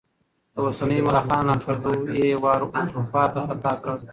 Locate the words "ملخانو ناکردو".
1.07-1.91